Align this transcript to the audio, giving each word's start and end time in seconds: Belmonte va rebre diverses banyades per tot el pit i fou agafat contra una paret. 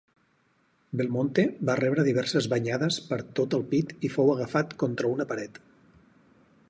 Belmonte 1.01 1.43
va 1.69 1.75
rebre 1.81 2.05
diverses 2.07 2.47
banyades 2.55 2.99
per 3.11 3.21
tot 3.41 3.55
el 3.59 3.67
pit 3.75 3.93
i 4.09 4.13
fou 4.15 4.35
agafat 4.37 4.75
contra 4.85 5.13
una 5.13 5.29
paret. 5.35 5.61